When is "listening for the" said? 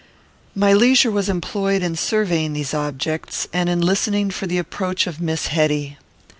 3.81-4.57